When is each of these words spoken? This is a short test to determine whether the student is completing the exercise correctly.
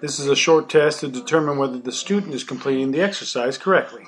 This 0.00 0.18
is 0.18 0.28
a 0.28 0.36
short 0.36 0.70
test 0.70 1.00
to 1.00 1.08
determine 1.08 1.58
whether 1.58 1.78
the 1.78 1.92
student 1.92 2.32
is 2.32 2.42
completing 2.42 2.90
the 2.90 3.02
exercise 3.02 3.58
correctly. 3.58 4.04